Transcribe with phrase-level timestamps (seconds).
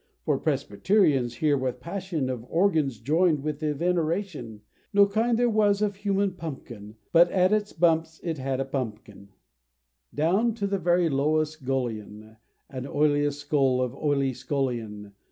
[0.25, 4.61] For Presbyterians hear with passion Of organs joined with veneration.
[4.93, 9.29] No kind there was of human pumpkin But at its bumps it had a bumpkin;
[10.11, 12.37] Down to the very lowest gullion,
[12.67, 15.13] And oiliest skull of oily scullion.